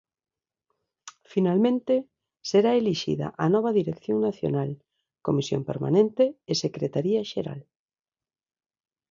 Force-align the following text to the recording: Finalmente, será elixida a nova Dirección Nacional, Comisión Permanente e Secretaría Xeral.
Finalmente, 1.33 1.95
será 2.49 2.71
elixida 2.81 3.27
a 3.43 3.45
nova 3.55 3.71
Dirección 3.79 4.17
Nacional, 4.27 4.69
Comisión 5.27 5.61
Permanente 5.69 6.23
e 6.51 6.53
Secretaría 6.65 7.21
Xeral. 7.31 7.61